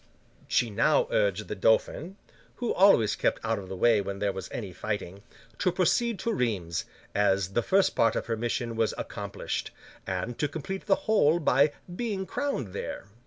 She 0.47 0.71
now 0.71 1.07
urged 1.11 1.47
the 1.47 1.53
Dauphin 1.53 2.17
(who 2.55 2.73
always 2.73 3.15
kept 3.15 3.39
out 3.43 3.59
of 3.59 3.69
the 3.69 3.75
way 3.75 4.01
when 4.01 4.17
there 4.17 4.31
was 4.33 4.49
any 4.51 4.73
fighting) 4.73 5.21
to 5.59 5.71
proceed 5.71 6.17
to 6.21 6.33
Rheims, 6.33 6.85
as 7.13 7.49
the 7.53 7.61
first 7.61 7.95
part 7.95 8.15
of 8.15 8.25
her 8.25 8.35
mission 8.35 8.75
was 8.75 8.95
accomplished; 8.97 9.69
and 10.07 10.39
to 10.39 10.47
complete 10.47 10.87
the 10.87 10.95
whole 11.05 11.37
by 11.39 11.73
being 11.95 12.25
crowned 12.25 12.73
there. 12.73 13.05